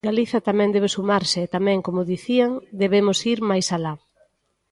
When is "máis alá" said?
3.49-3.93